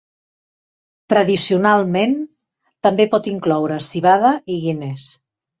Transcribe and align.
Tradicionalment, 1.13 2.17
també 2.89 3.07
pot 3.15 3.31
incloure 3.35 3.81
civada 3.93 4.37
i 4.57 4.61
Guinness. 4.65 5.07